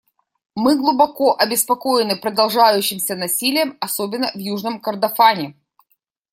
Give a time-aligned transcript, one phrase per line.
[0.55, 5.55] Мы глубоко обеспокоены продолжающимся насилием, особенно в Южном Кордофане.